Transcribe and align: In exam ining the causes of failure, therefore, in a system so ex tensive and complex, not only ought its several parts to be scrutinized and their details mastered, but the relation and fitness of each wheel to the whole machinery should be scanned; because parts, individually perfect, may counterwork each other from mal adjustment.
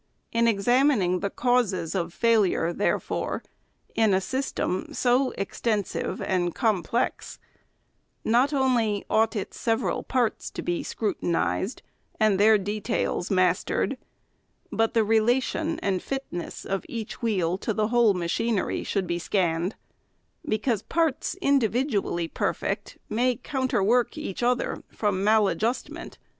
In 0.31 0.47
exam 0.47 0.89
ining 0.89 1.21
the 1.21 1.29
causes 1.29 1.93
of 1.93 2.11
failure, 2.11 2.73
therefore, 2.73 3.43
in 3.93 4.15
a 4.15 4.19
system 4.19 4.91
so 4.95 5.29
ex 5.37 5.61
tensive 5.61 6.19
and 6.27 6.55
complex, 6.55 7.37
not 8.25 8.51
only 8.51 9.05
ought 9.11 9.35
its 9.35 9.59
several 9.59 10.01
parts 10.01 10.49
to 10.49 10.63
be 10.63 10.81
scrutinized 10.81 11.83
and 12.19 12.39
their 12.39 12.57
details 12.57 13.29
mastered, 13.29 13.95
but 14.71 14.95
the 14.95 15.03
relation 15.03 15.77
and 15.81 16.01
fitness 16.01 16.65
of 16.65 16.83
each 16.89 17.21
wheel 17.21 17.59
to 17.59 17.71
the 17.71 17.89
whole 17.89 18.15
machinery 18.15 18.83
should 18.83 19.05
be 19.05 19.19
scanned; 19.19 19.75
because 20.43 20.81
parts, 20.81 21.35
individually 21.41 22.27
perfect, 22.27 22.97
may 23.07 23.35
counterwork 23.35 24.17
each 24.17 24.41
other 24.41 24.81
from 24.89 25.23
mal 25.23 25.47
adjustment. 25.47 26.17